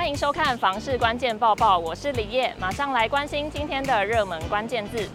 [0.00, 5.06] 欢迎收看房事关键报报，我是李烨，马上来关心今天的热门关键字。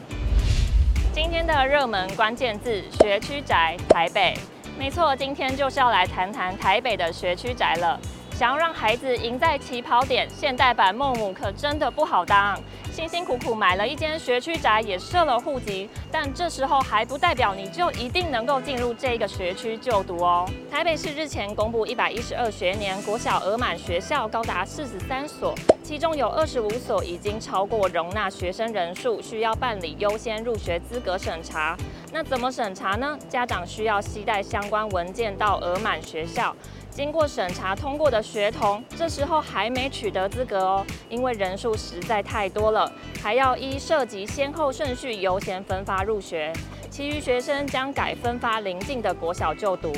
[1.12, 4.38] 今天的热门关键字：学区宅，台北。
[4.78, 8.00] 没错，今天就是要来谈谈台北的学区宅了。
[8.38, 12.60] 想要让孩子赢在起跑点，现代版孟母可真的不好当。
[12.92, 20.46] 辛辛苦苦买了一间学区宅，也设了户籍，但这时候还不代表你就一定能够进入这个学区就读哦。
[20.70, 31.78] 台北市日前公布一百一十二学年国小额满学校高达四十三所，其中有二十五所已经超过容纳学生人数，需要办理优先入学资格审查。
[32.12, 33.18] 那怎么审查呢？
[33.30, 36.54] 家长需要携带相关文件到额满学校。
[36.96, 42.90] 经过审查通过的学童，这时候还没取得资格哦，因为人数实在太多了，
[43.22, 46.54] 还要依涉及先后顺序优先分发入学，
[46.90, 49.92] 其余学生将改分发邻近的国小就读。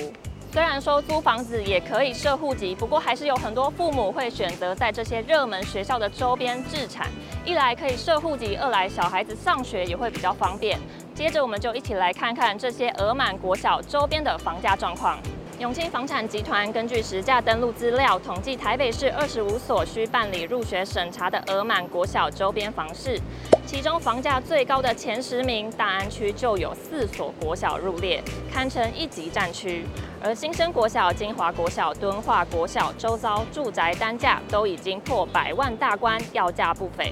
[0.52, 7.06] 虽然说租房子也可以设户籍，不过还是有很多父母会选择在这些热门学校的周边置产，
[7.46, 10.80] 一来可以设户籍，二来小孩子上学也会比较方便。
[11.14, 15.20] 接着我们就一起来看看这些额满国小周边的房价状况。
[15.60, 23.20] 永庆房产集团根据实价登录资料统计，台北市二十五所需办理入学审查的额满国小周边房市，
[23.66, 29.84] 其中房价最高的前十名，大安区就有四所国小入列，堪称一级战区。
[30.22, 37.12] 而新生国小、金华国小、敦化国小周遭住宅单价都已经破百万大关，要价不菲。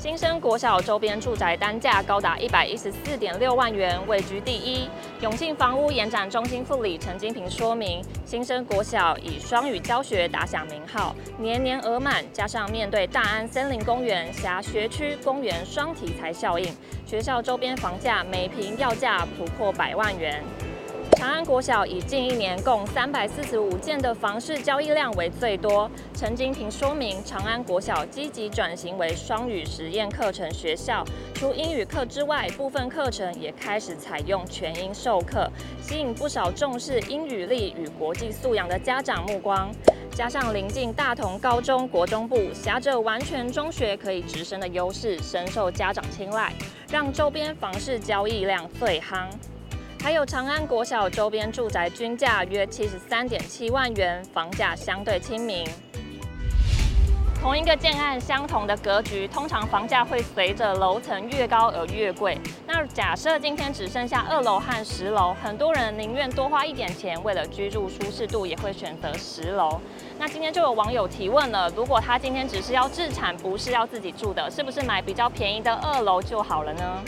[0.00, 4.88] 新生国小周边住宅单价高达一百一十四点六万元，位居第一。
[5.20, 20.42] 永庆房屋延展中心副理陈金平说明，新生国小以双语教学打响名号，年年额满，加上面对大安森林公园辖学区公园双题材效应，学校周边房价每坪要价突破百万元。
[21.20, 25.88] 长安国小以近一年共三百四十五件的房市交易量为最多。
[26.14, 31.04] 陈金平说明，长安国小积极转型为双语实验课程学校，
[31.34, 35.46] 除英语课之外，部分课程也开始采用全英授课，
[35.82, 39.70] 吸引不少重视英语力与国际素养的家长目光。
[40.12, 46.50] 加上临近大同高中国中部，挟着完全中学可以直升的优势，深受家长青睐，
[46.90, 49.28] 让周边房市交易量最夯。
[50.02, 55.68] 还有长安国小周边住宅均价约七十三点七万元，房价相对亲民。
[57.38, 62.38] 同一个建案，相同的格局，通常房价会随着楼层越高而越贵。
[62.66, 69.78] 那假设今天只剩下二楼和十楼，很多人宁愿多花一点钱，为了居住舒适度，也会选择十楼。
[70.18, 77.02] 那今天就有网友提问了：如果他今天只是要置产，不是要自己住的，是不是买比较便宜的二楼就好了呢？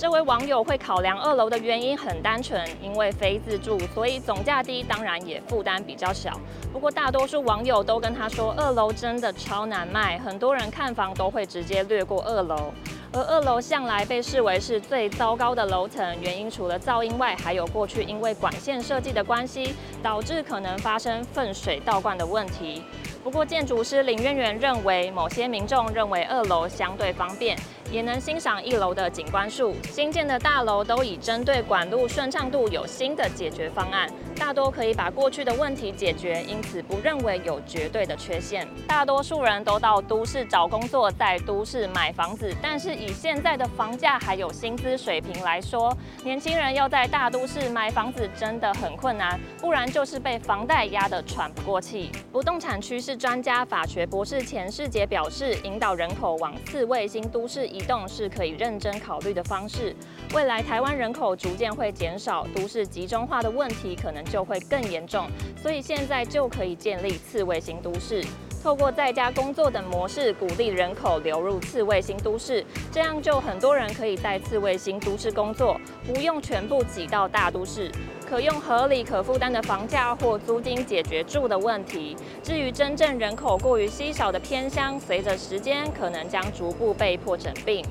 [0.00, 6.40] 这位网友会考量二楼的原因很单纯，因为非自住，所以总价低，当然也负担比较小。
[6.72, 12.72] 不过大多数网友都跟他说，二楼真的超难卖，很多人看房都会直接略过二楼。
[13.12, 22.82] 而二楼向来被视为是最糟糕的楼层，原因除了噪音外，还有过去因为管线设计的关系，导致可能发生粪水倒灌的问题。
[23.22, 27.56] 不过建筑师林渊源认为，某些民众认为二楼相对方便。
[27.90, 29.74] 也能欣赏一楼的景观树。
[29.90, 34.08] 新建的大楼都已针对管路顺畅度有新的解决方案，
[34.40, 38.66] 大多可以把过去的问题解决，因此不认为有绝对的缺陷。
[38.88, 52.10] 大多数人都到都市找工作，在都市买房子，但是以现在的房价还有薪资水平来说，年轻人要在大都市买房子真的很困难，不然就是被房贷压得喘不过气。
[52.32, 57.90] 不动产趋势专家法学博士钱世杰表示，引导人口往次卫星都市移。
[57.90, 59.96] 动是可以认真考虑的方式。
[60.32, 65.26] 未来台湾人口逐渐会减少，都市集中化的问题可能就会更严重。
[65.60, 68.24] 所以现在就可以建立次卫星都市，
[68.62, 77.90] 透过在家工作的模式，鼓励人口流入次卫星都市，这样就很多人可以在次卫星都市工作，不用全部挤到大都市，
[78.26, 82.16] 可用合理可负担的房价或租金解决住的问题。
[82.42, 87.84] 至于真正人口过于稀少的偏乡，随着时间可能将逐步被迫整并。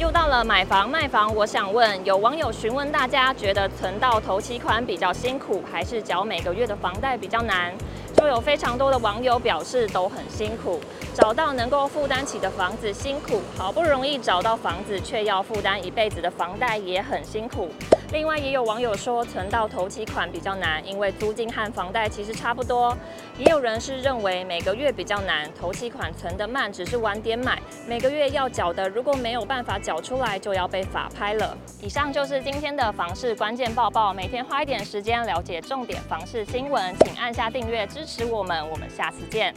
[0.00, 7.74] 又到了买房卖房，我想问，有网友询问大家，觉得存到头期款比较辛苦，还是缴每个月的房贷比较难？
[8.16, 10.80] 就有非常多的网友表示都很辛苦，
[11.12, 17.68] 找到能够负担起的房子辛苦，好不容易找到房子却要负担一辈子的房贷也很辛苦。
[18.12, 22.96] 另外，也有网友说，存到头期款比较难，因为租金和房贷其实差不多。
[23.38, 31.56] 也有人是认为每个月比较难，头期款存得慢，只是晚点买，每个月要缴的，如果没有办法缴出来，就要被法拍了。
[31.80, 39.54] 以上就是今天的房市关键报报，每天花一点时间了解重点房市新闻，请按下订阅支持我们，我们下次见。